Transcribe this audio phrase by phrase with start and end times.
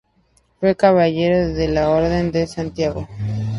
[0.59, 3.07] Fue caballero de la Orden de Santiago.